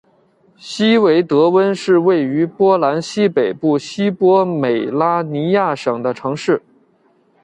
[0.57, 6.59] 希维德温是位于波兰西北部西波美拉尼亚省的城市。